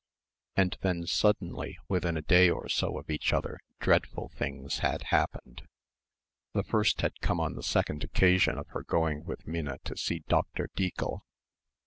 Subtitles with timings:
[0.55, 5.67] And then, suddenly, within a day or so of each other, dreadful things had happened.
[6.53, 10.23] The first had come on the second occasion of her going with Minna to see
[10.27, 10.69] Dr.
[10.75, 11.21] Dieckel.